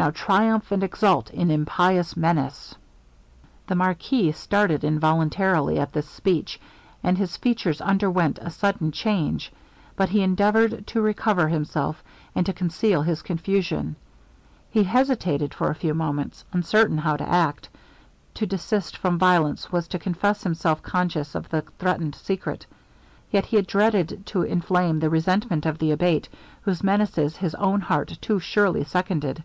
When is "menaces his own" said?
26.84-27.80